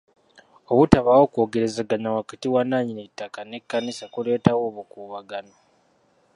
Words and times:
Obutabaawo 0.71 1.25
kwogerezeganya 1.33 2.09
wakati 2.19 2.47
wa 2.53 2.61
nnannyini 2.65 3.01
ttaka 3.09 3.39
n'ekkanisa 3.45 4.05
kuleetawo 4.13 4.61
obukuubagano. 4.69 5.55